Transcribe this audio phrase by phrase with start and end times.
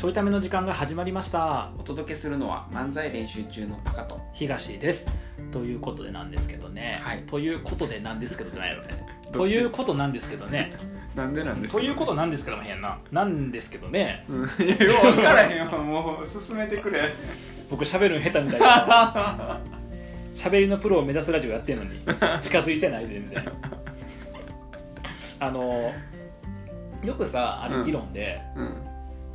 [0.00, 1.72] ちょいための時間が始まりました。
[1.78, 5.06] お届けするのは漫才練習中のパカと東です。
[5.52, 7.22] ということでなんですけどね、はい。
[7.24, 8.88] ということでなんですけどじゃないのね。
[9.30, 9.52] どっち？
[9.52, 10.72] ということなんですけどね。
[11.14, 12.98] なんでなんですということなんですけども変な。
[13.12, 14.24] なんですけどね。
[14.30, 17.12] うんいやよう分からへんよもう進めてくれ。
[17.70, 19.60] 僕喋るの下手みたいな。
[20.34, 22.00] 喋りのプロを目指すラジオやってるのに
[22.40, 23.52] 近づいてない全然。
[25.40, 25.92] あの
[27.04, 28.86] よくさある議論で、うん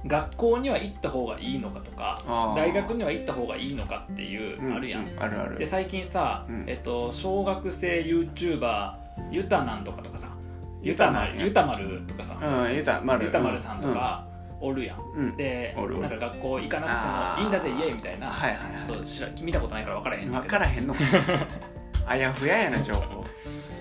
[0.08, 5.58] 学校には行った方がいいのかとか大学には行った方がいいのかっていう、うんあるやん、うあるある。
[5.58, 6.64] で最近さ、うん。
[6.68, 8.94] えっと、小学生 YouTuber
[9.32, 10.28] ゆたなんとかとかさ
[10.82, 14.28] ゆゆたまるゆたまるとかさ、うんゆたまるゆたまるさんとか
[14.62, 18.82] おるやん、うん、うんでなんか学校行かなくてもいいんだぜイエイみたいな、はいはいはい。
[18.82, 20.94] ちょっと知ら見たことないから分からへん分からへんの？
[20.94, 21.00] か
[22.08, 23.22] あやふややな情報。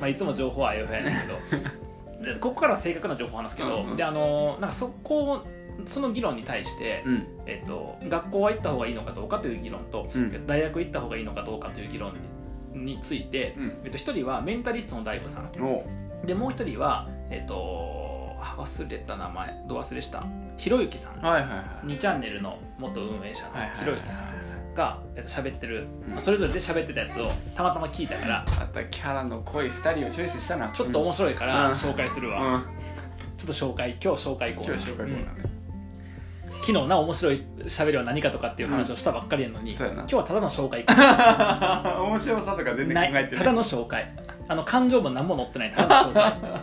[0.00, 2.24] まあ、いつも情報はあやふややねんけど。
[2.24, 3.96] でここからは正確な情報を話すけど、うんうん。
[3.96, 5.44] であのなんかそこ
[5.86, 7.26] その議論に対して、うん。
[7.46, 10.46] えっと、学校は行った方がいいのかどうかという議論と、うん。
[10.46, 12.14] 大学行った方がいいのかどうかという議論
[12.72, 13.72] について、うん。
[13.84, 15.52] えっと、一人はメンタリストの DAIGO さん。
[16.26, 20.24] でもう一人は、えっと、あ忘れた名前どう忘れした？
[20.56, 21.18] ひろゆきさん。
[21.20, 21.86] はいはいはい。
[21.86, 26.12] 2チャンネルの元運営者のひろゆきさんが、えっと、喋ってる、うん。
[26.12, 30.68] まあそれぞれで喋ってたやつをたまたま聞いたからあったキャラの濃い2人をチョイスしたな。
[30.70, 31.72] ちょっと面白いからうん。
[31.74, 32.62] 紹介するわ、
[33.36, 34.76] ちょっと紹介今日紹介コーナー。
[34.76, 35.53] 今日紹介コーナーね、うん
[36.66, 40.00] 昨日な面白い喋りは何かとかっていう話をしたばっかりやのに、そうやな。
[40.00, 44.14] 今日はただの紹介 面白さとか全然考えてないただの紹介。
[44.48, 46.62] あの感情も何も載ってないただの紹介。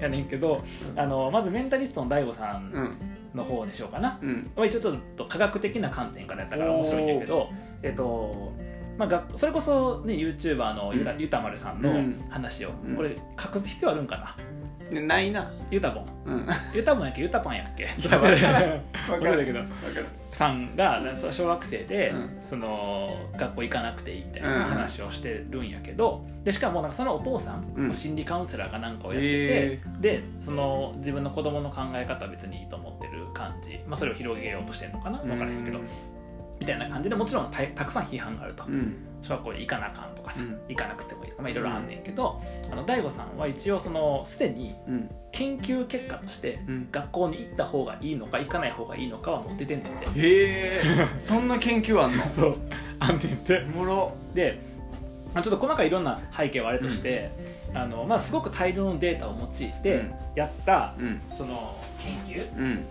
[0.00, 0.64] やねんけど
[0.96, 2.98] あのまずメンタリストの DAIGO さんうん。
[3.34, 4.50] の方でしょうかな、うん。
[4.56, 7.50] まあ一応ちょっと科学的な観点からやったから面白いんだけど
[7.82, 8.52] えっと
[8.96, 12.24] まあ、がそれこそ、ね、YouTuber のゆた,、まるさんのうん。
[12.30, 12.96] 話を、うん。
[12.96, 14.36] これ隠す必要あるんかな
[14.92, 15.50] ねないな。
[15.70, 16.46] ゆたぼんうん。
[16.74, 17.84] ゆたぼんやっけゆたパンやっけ。
[17.84, 19.60] や わからんわ分かるけど。
[19.60, 20.06] 分かる。
[20.32, 22.38] さんが小学生で、うん。
[22.42, 24.62] その学校行かなくていいみたいなうん。
[24.64, 27.94] 話をしてるんやけどでしかもなんかそのお父さん、うん。
[27.94, 35.18] 心理カウンセラーかなんかをやってて、へでその自分の子供の考え方は別にいいと思ってる感じ、まあ、それを広げようとしてるのかな？
[35.18, 35.78] 分からへんけど、
[36.58, 40.60] みたいな感じでもちろんたたくさん批判があると、うん小学校に行かなあかんとかさ、うん。
[40.68, 42.40] 行かなくてもいいとか、まあ、いろいろあんねんけど、
[42.70, 46.88] あの大悟さんは一応そのすでにうん研究結果としてうん。
[46.92, 50.06] 学校に行った方がいいのか行かない方がいいのかは持っててんねんて。
[50.06, 50.82] へえ。
[51.18, 52.24] そんな研究あんの？
[52.28, 52.56] そう
[53.00, 53.64] あんねんて。
[53.74, 54.12] おもろ。
[54.34, 54.58] で、
[55.34, 57.30] まあ、ちょっと細かいいろんな背景はあれとして、
[57.74, 60.14] あのまあ、すごく大量のデータを用いてうん。
[60.36, 61.20] やった、うん。
[61.36, 61.76] その
[62.26, 62.84] 研究うん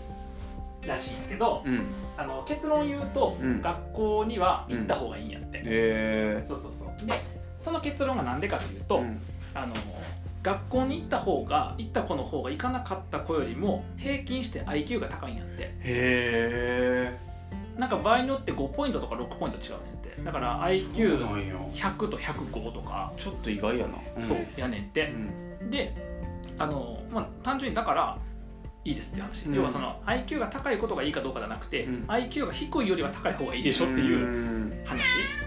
[0.88, 1.81] らしいんだけど、うん。
[2.17, 3.61] あの結論言うと、うん。
[3.61, 7.05] 学校には行った方がいいんやって、へえそうそうそう。
[7.05, 7.13] で
[7.59, 9.19] その結論が何でかというと、うん。
[9.53, 9.73] あの
[10.41, 15.63] 学校に行った方が行った子の方が行かなかった子よりも平均して IQ が高いんやって。
[15.63, 17.17] へえ
[17.77, 20.21] なんか場合によって5ポイントとか6ポイント違うねんって。
[20.23, 23.95] だから IQ100 と105とか、ちょっと意外やな。
[24.27, 25.11] そうやねんって。
[25.61, 25.69] う、ん。
[25.69, 25.95] で
[26.59, 28.17] あの、まあ、単純にだから
[28.85, 29.53] いいですって話、うん。
[29.55, 32.03] 要はその IQ が高いことがいいかどうかじゃなくて、うん。
[32.07, 34.81] IQ が低いよりは高い方がいいでしょっていううん。
[34.85, 34.99] 話。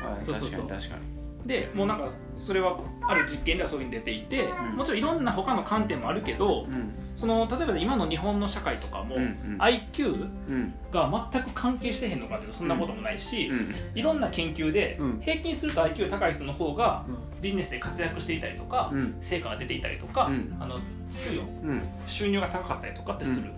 [0.03, 0.67] はいそうそうそう。
[0.67, 1.17] 確かに
[1.47, 2.77] でもうなんかそれは
[3.07, 4.77] ある実験ではそういうふうに出ていて、うん。
[4.77, 6.67] もちろんいろんな他の観点もあるけど
[7.15, 9.59] その例えば今の日本の社会とかも、うんうん。
[9.61, 10.75] IQ うん。
[10.91, 15.21] が全く関係してへんのかっていうとそんなこともないし、うんいろんな研究でうん。
[15.21, 17.05] 平均すると IQ 高い人の方が
[17.41, 19.17] ビジネスで活躍していたりとか、うん。
[19.21, 20.57] 成果が出ていたりとか、うん。
[20.59, 20.81] あの
[21.29, 21.83] 給与うん。
[22.07, 23.51] 収入が高かったりとかってする。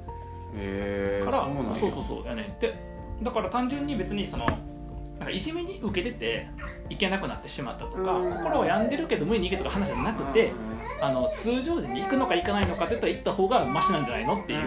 [0.56, 2.74] へえから、そうそうそうそうやねんって。
[3.22, 4.46] だから単純に別にその
[5.18, 6.48] なんかいじめに受けてて
[6.88, 8.32] いけなくなってしまったとかうん。
[8.32, 10.52] 心は病んでるけど無理に行けとか話じゃなくて
[11.00, 14.62] あの通常時に行くのか行かないのかって言ったら行った方がマシなんじゃないのっていう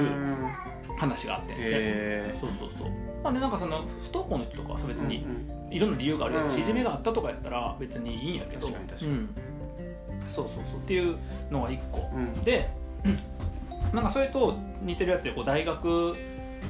[0.98, 2.90] 話があってそうそうそう。
[3.24, 5.26] まあねなんかその不登校の人とかはさ別えに
[5.72, 6.62] いろんな理由があるやろし、うん。
[6.62, 8.68] いじめがあったとかやったら別にいいんやけど。
[8.68, 9.12] 確かに確かに。
[9.12, 9.30] うん、
[10.32, 11.18] そうそうそうっていう
[11.50, 12.10] のが一個。
[12.14, 12.34] うん。
[12.44, 12.70] で
[13.94, 16.14] なんかそれと似てるやつでこう大学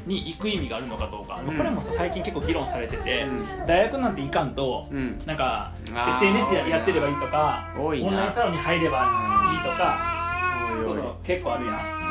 [0.07, 5.21] に行く意味があるのかどうか、うんこれもさ最近結構議論されてて、う大学なんて行かんとん。
[5.25, 8.97] なんか SNS ややってればいいとかオンラインサロンに入れば
[9.53, 10.21] いいとか。
[10.83, 12.10] そうそう結構あるやん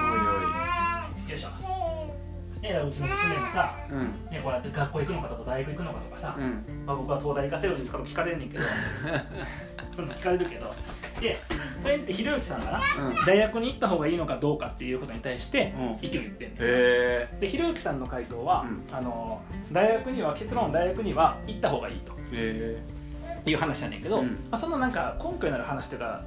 [2.62, 4.00] ねうちの娘もさ、うん。
[4.30, 6.84] ね、こうやって学校行くのかとか大学行くのかとかさ、うん。
[6.86, 8.64] まあ、僕は東大行かせるんですかとか聞かれんねんけど
[9.92, 10.74] そんな聞かれるけど。
[11.20, 11.36] で
[11.80, 13.26] それについてひろゆきさんがなうん。
[13.26, 15.98] 大学に行った方がいいのかどうかっていうことに対してうん。
[16.00, 18.96] 意見を言ってんねんへでひろゆきさんの回答は、うん。
[18.96, 19.42] あの
[19.72, 24.28] 大学には結論大学には行った方がいいという話やねんけど、うん。
[24.28, 26.22] まあ、そのなんか根拠になる話とか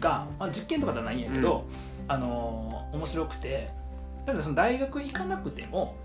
[0.00, 1.66] が、まあ、実験とかではないんやけど、
[2.08, 3.70] あの面白くて
[4.26, 5.96] 例えばその大学行かなくても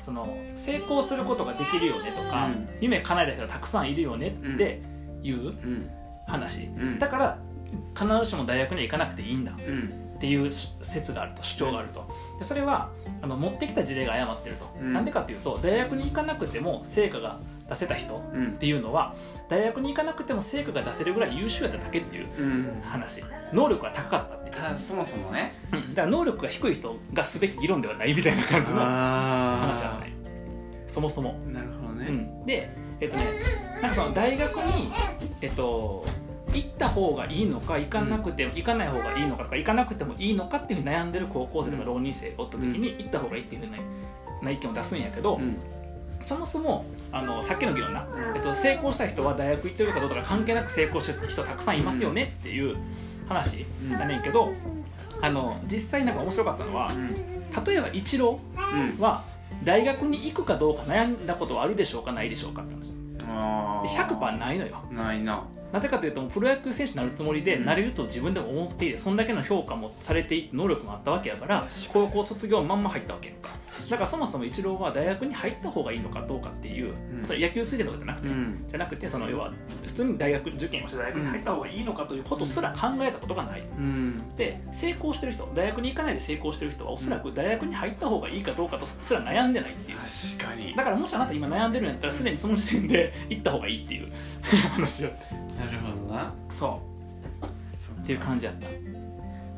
[0.00, 2.68] その成功することができるよねとか、うん。
[2.80, 4.82] 夢叶えた人がたくさんいるよねって
[5.22, 5.90] いううん。
[6.26, 6.98] 話、うん。
[6.98, 7.38] だから
[7.94, 10.06] 必ずしも大学には行かなくていいんだうん。
[10.16, 12.06] っていう説があると主張があると。
[12.38, 12.90] でそれは
[13.22, 14.92] あの持ってきた事例が誤ってると、うん。
[14.92, 18.46] なんでかっていうと大学に行かなくても成果が出せた人うん。
[18.46, 19.14] っていうのは
[19.48, 22.80] 大学に行かなくても成果が出せるぐらい優秀やっただけっていううん。
[22.82, 23.22] 話。
[23.52, 25.54] 能力が高かったっていうそもそもね。
[25.72, 30.12] うんだから能力が低い人がすべき議論ではないみたいな感じのあ話じゃない。
[30.88, 32.06] そもそも、なるほどね。
[32.08, 32.70] うん、で
[33.00, 33.24] えっとね
[33.82, 34.92] なんかその大学に
[35.40, 36.04] えっと
[36.52, 43.78] 行った方がいいのか行かなくても、行かない方がいいのかとか行かなくてもいいのかっていうふうに悩んでる高校生とか浪人生がおった時に、行った方がいいっていうふうな
[44.42, 45.58] な意見を出すんやけど、うん
[46.26, 52.76] そもそもあのさっきの議論な、えっと、成功した人は大学行ってるかどうか関係なく成功してる人たくさんいますよねっていう
[53.28, 54.52] 話だねんけど
[55.22, 57.36] あの実際なんか面白かったのはうん。
[57.64, 59.22] 例えばイチロうんーは
[59.64, 62.88] 大学に行くかどうか悩んだことはあるでしょうかないでしょうかって話。
[62.88, 64.18] であー。
[64.18, 64.82] 100%ないのよ。
[64.90, 65.44] ないな
[65.76, 73.50] なぜかというとプロ野球選手になるつもりで、うんなれると自分でも思っていてそんだけの評価もされていて能力もあったわけやから高校卒業まんま入ったわけやんか。
[73.90, 77.24] だからそもそもイチローは大学に入った方がいいのかどうかっていう、ん。
[77.26, 78.64] それ野球推薦とかじゃなくて、うん。
[78.66, 79.52] じゃなくてその要は
[79.84, 84.22] 普通に大学受験をして大学に入った方がいいのかということすら考えたことがない、うん。
[84.36, 89.98] で成功してる人大学に行かないで成功してる人はおそらく大学に入った方がいいかどうかとすら悩んでないっていう。
[89.98, 90.74] 確かに。
[90.74, 94.06] だからもしあなた今悩んでるんやったらすでにその時点で行った方がいいっていう。
[94.72, 95.10] 話 を
[95.58, 96.34] なるほどな。
[96.50, 96.96] そう。
[98.02, 98.68] っていう感じやった。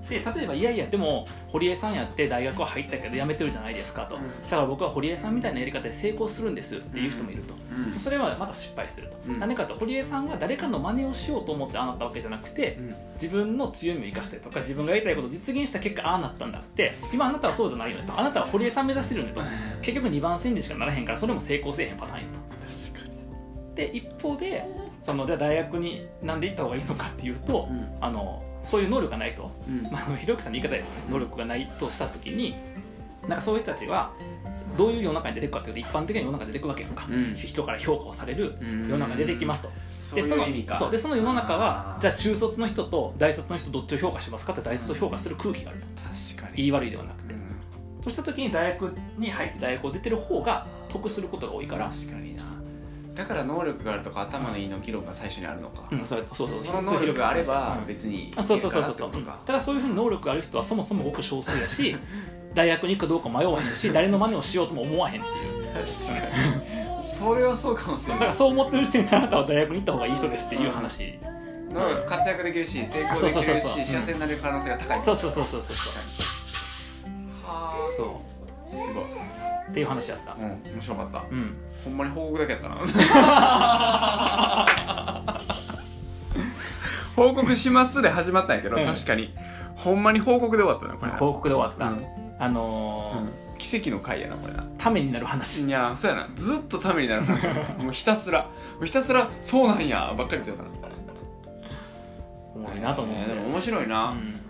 [0.09, 4.23] で例えばいやいやでも堀江さんやって大学は入ったけど辞めてるじゃないですかと、うん。
[4.45, 7.55] だから僕は堀江さんみたいなやり方で成功するんですっていう人もいると、
[7.93, 8.01] うん。
[8.01, 9.39] それはまた失敗すると、うん。
[9.39, 12.95] 何かと堀江さんが誰かの真似をしようと思ってああなったわけじゃなくてうん。
[13.15, 18.19] 自分の強みを生かしてとか自分がやりたいことを実現した結果ああなったんだって今あなたはそうじゃないよねと。
[18.19, 19.43] あなたは堀江さん目指してるよねと。
[19.83, 22.39] 結局2番線でしかならへんからそれも成功せえへんパターンやと。
[22.95, 23.75] 確かに。
[23.75, 24.65] で一方で
[25.03, 27.89] そのじゃあ大学になんで行った方がいいのかっていうと、うん。
[28.01, 29.83] あのそういう能力がないと、うん。
[29.85, 32.55] まあ、ひろゆきさんの言い方で能力がないとした時に
[33.27, 34.13] なんかそういう人たちは
[34.77, 37.35] どういう世の中に出てくかというと一般的な世の中に出てくわけやんか、うん。
[37.35, 38.89] 人から評価をされるうん。
[38.89, 39.71] 世の中に出てきますと、
[40.15, 40.77] でそのいう意味か。
[40.77, 40.91] そう。
[40.91, 45.87] でその世の中はじゃあ中卒の人と大卒の人どっちを評価しますかって大卒を評価する空気があると。
[46.03, 46.57] 確かに。
[46.57, 47.41] 言い悪いではなくて、うん。
[48.03, 52.43] そうした時に大学に入って大学を出てる方が得することが多いから、確かにな
[53.19, 56.65] だから能力があるとか頭のいいの議論が最初にあるのか、うん、そうそうそう。
[56.65, 58.99] その能力があればうん別にいあそうけるかそうそう。
[58.99, 59.39] そうなってことか。
[59.45, 61.97] ただそういうふうに能力がある人はそもそもごく少数やし
[62.55, 65.65] 大学に行くかどうか迷わへんし 誰の真似をしようとも思わへんっていう。
[65.65, 67.19] 確かに。
[67.19, 68.19] それはそうかもしれない。
[68.21, 71.19] だからそう思ってる時点であなたは大学に行った方がいい人ですっていう話。
[71.73, 73.85] 能力活躍できるし成功できるそうそうそうそう。
[73.85, 75.01] し幸せになれる可能性が高い。
[75.01, 77.09] そうそうそうそうそうそう。
[77.45, 78.21] はそ
[78.67, 80.35] あすごい、うっていう話やった。
[80.35, 80.43] うん、
[80.75, 81.25] 面白かった。
[81.31, 81.55] うん。
[81.85, 82.77] ほんまに報告だけやったな。
[87.17, 88.85] 報告しますで始まったんやけど、うん。
[88.85, 89.35] 確かに。
[89.77, 91.13] ほんまに報告で終わったなこれ。
[91.13, 92.05] 報告で終わった、うん。
[92.39, 93.29] あのーうん。
[93.59, 94.63] 奇跡の回やなこれな。
[94.79, 95.65] ためになる話。
[95.65, 96.29] いやそうやな。
[96.37, 97.61] ずっとためになる話やな。
[97.85, 98.43] もうひたすら。
[98.43, 98.49] も
[98.83, 100.69] うひたすらそうなんやばっかり言ってたから。
[102.55, 104.41] おもろいなと思って、えーでも面白いな、うん。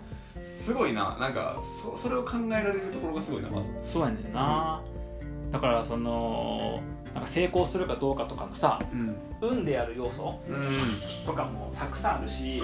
[0.47, 1.17] すごいな。
[1.19, 3.69] なんかそそれを考えられるところがすごいなまず。
[3.83, 4.79] そうやねんな、
[5.51, 6.81] だからその
[7.13, 9.15] なんか成功するかどうかとかもさうん。
[9.41, 11.25] 運である要素うん。
[11.25, 12.61] とかもたくさんあるし、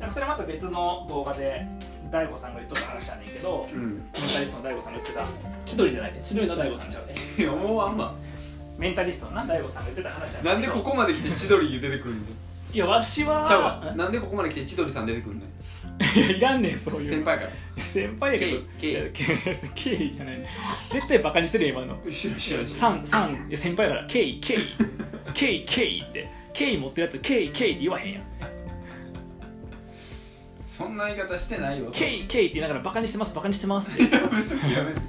[0.00, 1.66] でもそれまた別の動画で
[2.10, 3.80] 大悟さんが言っとった話やねんけどうん。
[3.80, 5.24] うんメンタリストの大悟さんが言ってた。
[5.66, 6.20] 千鳥じゃないね。
[6.22, 7.14] 千鳥の大悟さんちゃうね。
[7.38, 8.14] いやもうあんま。
[8.78, 12.32] メンタリストのな大悟さんが言ってた話やねなんでここまで来て千鳥出てくるんだ
[12.74, 13.94] いやわしはちゃうわ。
[13.94, 15.40] なんでここまで来て千鳥さん出てくるん。
[15.40, 15.46] だ
[16.16, 17.10] いやいらんねんそういう。
[17.10, 17.84] 先輩から。
[17.84, 18.62] 先輩やけど。
[18.80, 20.38] 敬意いや敬意敬意じゃない。
[20.38, 20.50] ね
[20.90, 21.96] 絶対バカにしてるよ今の。
[22.04, 22.74] 後ろ後ろ後ろ。
[22.74, 24.58] 三三いや先輩だから敬意敬意
[25.32, 26.28] 敬意敬意って。
[26.52, 28.22] 敬意持ってるやつ敬意敬意って言わへんやん。
[30.66, 31.90] そんな言い方してないよ。
[31.92, 34.02] 敬意敬意って言いながらバカにしてますバカにしてますって。
[34.16, 35.04] やめときやめとき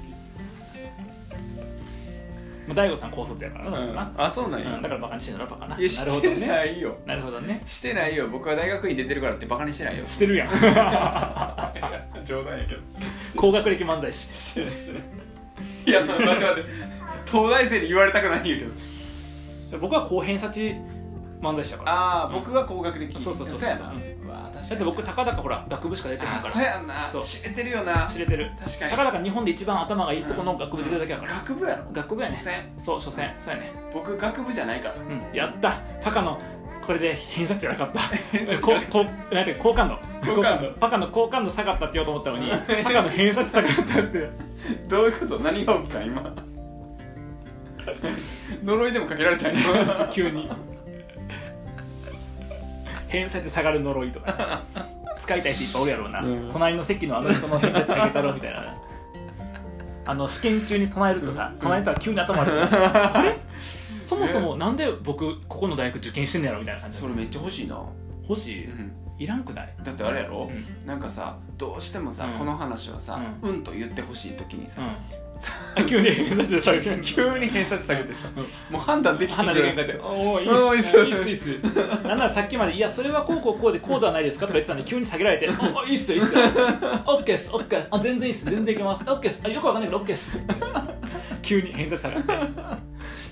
[2.66, 5.78] まあ大悟さん高卒やからなだからな、あそうなんや、うんだからバカにしてんだろバカな。
[5.78, 6.46] い やしてなるほどね。
[6.46, 7.62] ないよなるほどね。
[7.64, 8.28] してないよ。
[8.28, 10.06] 僕は大学院出てるからってバカにしてないよ。
[10.06, 10.48] してるやん。
[12.24, 12.80] 冗談やけど。
[13.36, 14.28] 高学歴漫才師。
[14.32, 15.02] してないしてない。
[15.86, 16.70] いや待って待って。
[17.26, 19.78] 東大生に言われたくないんやけど。
[19.78, 20.74] 僕は高偏差値
[21.40, 21.92] 漫才師だから。
[21.92, 23.18] ああ僕は高学歴。
[23.20, 23.70] そうそうそうそう。
[23.70, 24.15] やな、ううわ確かに
[24.70, 27.08] だって僕たかだかほら学部しか出てへんあーそうからやんな。
[27.10, 27.22] そう。
[27.22, 28.06] 知れてるよな。
[28.06, 28.50] 知れてる。
[28.58, 28.90] 確かに。
[28.90, 31.84] たかだか日本で一番頭がいいとこの学部出てるだけやから、学部やろ？
[31.92, 32.36] 学部やね
[32.78, 33.34] そう所詮。
[33.38, 34.94] そうやね僕学部じゃないから。
[34.96, 35.36] うん。
[35.36, 35.80] やった。
[36.02, 36.38] パカの
[36.86, 38.00] これで偏差値がなかった。
[38.36, 39.04] 偏差値ここ
[39.34, 39.98] なんて好感度。
[40.34, 40.70] 好感度。
[40.80, 42.50] パカの好感度下がったって言おうと思ったのに
[42.84, 44.30] パカの偏差値下がったって。
[44.88, 45.38] どういうこと？
[45.40, 46.02] 何が起きた？
[46.02, 46.32] 今。
[48.64, 49.50] 呪いでもかけられた？
[49.50, 50.50] んや 急に
[53.08, 54.62] 偏差値下がる呪いとか
[55.22, 56.48] 使いたい人いっぱいおるやろうな、うん。
[56.52, 58.74] 隣の席のあの人の偏差値下げたろみたいな。
[60.08, 61.58] あの試験中に唱えるとさうん。
[61.58, 63.38] 隣の人は急に頭悪くなるあれ？
[64.04, 67.76] そもそもなんで僕ここの大学受験してんねやろみたいな感じそれめっちゃ欲しいな、
[68.28, 68.52] 欲し
[69.18, 69.24] い？
[69.24, 69.74] いらんくない？
[69.82, 70.86] だってあれやろ、うん。
[70.86, 72.32] なんかさどうしてもさ、うん。
[72.38, 74.82] この話はさ、ううん、と言ってほしい時にさ、
[75.86, 80.90] 急に偏差値下げる急に偏差値下げてさ、うんもう判断できて離れへんかって「おおいいっす。
[80.90, 80.98] す。
[80.98, 81.28] いいっす。
[81.28, 81.76] いいっす」
[82.06, 86.12] なんならさっきまで「いやそれはこうこうこうでこうではないですか?」とか言ってたのに急に下げられて「おおいいっす。
[86.12, 86.40] よいいっすよ」
[87.06, 87.50] 「オッケーっす。
[87.52, 87.86] オッケー。
[87.90, 88.44] あ全然いいっす。
[88.46, 89.02] 全然いけます。
[89.02, 89.40] オッケーっす。
[89.44, 90.38] あよくわかんないけどオッケーっす」
[91.42, 92.56] 急に偏差値下がって。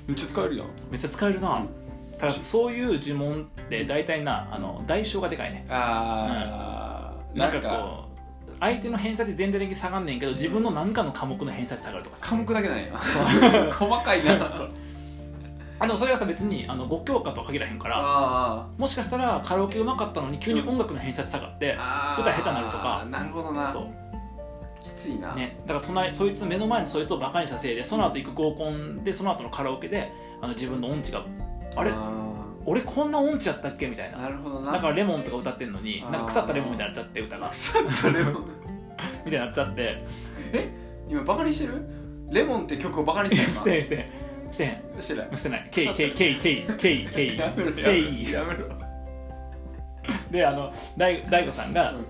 [0.07, 1.63] めっちゃ使えるやんめっちゃ使えるな
[2.19, 5.67] ただそういう呪文って大体なあの代償がでかいね。
[5.69, 8.14] あー、なんかこう
[8.61, 12.27] 相手の偏差値全体的に下がんねんけど自分の何かの科目の偏差値下がるとかさ。
[12.27, 12.93] 科目だけなんや
[13.73, 14.51] 細かいな。
[15.81, 21.77] あでもそれはさ別にあの5教科とは限らへんからあもしかしたらカラオケうまかったのに急に音楽の偏差値下がって、
[22.19, 23.07] 歌下手になるとか。
[23.11, 23.73] なるほどな。
[23.73, 23.87] そ
[24.81, 25.59] きついな、うね。
[25.67, 31.25] だから隣そいつ目の前にそいつをバカにしたせいでその後行く合コンでその後のカラオケであの自分の音痴が
[31.75, 31.91] あれ？
[32.67, 34.19] 俺こんな音痴やったっけみたいな。
[34.19, 34.73] なるほどな。
[34.73, 37.49] だからレモンとか歌ってんのになんか腐ったレモンみたいになっちゃって歌が。
[37.51, 38.45] 腐ったレモン
[39.25, 40.05] みたいになっちゃって。
[41.09, 41.87] 今バカにしてる？
[42.31, 44.53] レモンって曲をバカにしてるしてへんしてへん。
[44.53, 44.83] してへん。
[44.93, 45.29] 今してない。
[45.37, 45.69] してない。
[45.71, 47.39] ケイケイケイケイケイケイ。
[47.39, 48.33] やめろケイ。
[48.33, 48.69] やめろ。
[50.31, 52.07] であの大大悟さんがうん。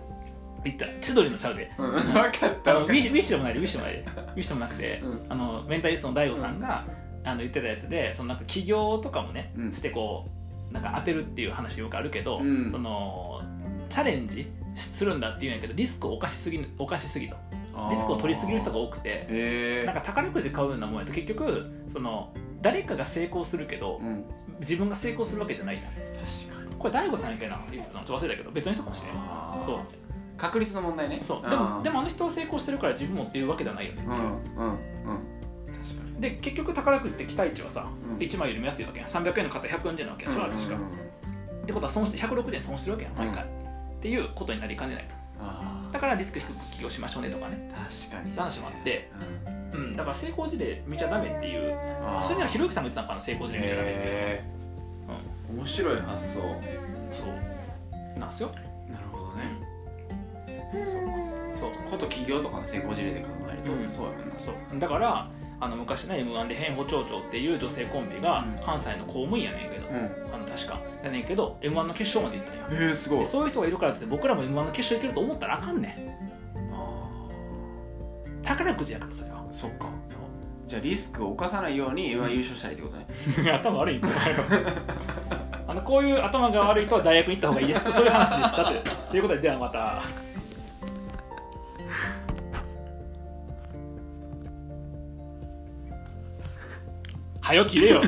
[0.64, 0.86] 言った。
[1.00, 1.70] 千鳥のシャウで。
[1.78, 1.90] うん。
[1.92, 2.76] 分かった。
[2.76, 4.10] ウィッシュウィッシュでもないでウィッシュでもないで。
[4.34, 5.26] ウィッシュでもなくて、うん。
[5.28, 6.86] あのメンタリストの大悟さんが、
[7.24, 9.72] あの言ってたやつでそのなんか起業とかもね、うん。
[9.74, 10.30] してこう
[10.74, 12.68] なんか当てるっていう話よくあるけど、うん。
[12.68, 13.40] その
[13.88, 17.36] チャレンジするんだっていうんやけどリスクを犯しすぎ犯しすぎと。
[17.72, 24.24] たリスクを取りすぎる人が多くてなんか宝くじ買うようなもんやと結局その誰かが成功するけどうん。
[24.60, 26.76] 自分が成功するわけじゃない確かに。
[26.76, 29.64] これ大悟さんやけなちょっと忘れたけど別の人かもしれない。
[29.64, 29.78] そう。
[30.36, 31.18] 確率の問題ね。
[31.22, 31.50] そう。
[31.50, 35.33] でもでもあの人は成功してるから自分もっていうわけではないよねう、うんうんうん
[36.24, 38.18] で結局宝くじって期待値はさ、うん。
[38.18, 39.08] 1枚よりも安いわけやん。
[39.08, 40.98] 300円の方140円なわけやん、確か、うんうん。
[40.98, 41.04] うん
[41.64, 43.46] ってことは損して160円損してるわけやん毎回、っ
[44.00, 45.14] ていうことになりかねないと。
[45.40, 47.72] あだからリスク低く起業しましょうねとかね。
[47.74, 48.36] ー確かに。
[48.36, 49.10] 話もあって、
[49.72, 49.80] うん。
[49.80, 51.76] うん、だから成功事例見ちゃダメっていう。
[52.22, 54.12] それにはひろゆきさんが言ってたのかな成功事例見ちゃダメっていう。
[54.12, 55.56] へー。
[55.56, 56.40] 面白い発想。
[57.10, 58.18] そう。
[58.18, 58.50] なんすよ、
[58.88, 61.70] なるほどうん、そう。
[61.74, 61.84] そう。
[61.90, 63.90] こと企業とかの成功事例で考えると、うん。
[63.90, 64.38] そうやもんな。
[64.38, 64.78] そう。
[64.78, 65.30] だから
[65.60, 68.64] あの昔の m 1で変歩町長っていう女性コンビがうん。
[68.64, 69.96] 関西の公務員やねんけど、うん。
[70.34, 70.80] あの確か。
[71.02, 73.18] やねんけど m 1の決勝まで行ったんよえー、すごい。
[73.20, 76.16] でそういう人がいるからって僕らも m 1の決勝行けると思ったらあかんね
[76.72, 76.78] あ
[78.40, 79.38] ん宝くじやからそれは。
[79.38, 79.88] ーそっか。
[80.06, 80.20] そう
[80.66, 83.06] じゃあリスクを犯さないように M1 優勝したいってことね。
[83.52, 84.00] 頭悪い
[85.66, 88.72] あのこういう頭が悪い人は大学に行った方がいいですってそういう話でしたと
[89.10, 90.02] ということでではまた
[97.44, 98.02] はよ切れよ。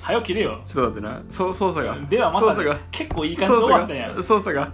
[0.00, 0.62] はよ切れよ。
[0.66, 1.22] ちょっと待ってな。
[1.30, 1.98] そう操作が。
[2.08, 2.78] ではまた操作が。
[2.90, 4.22] 結構いい感じで終わったんや。
[4.22, 4.72] 操作が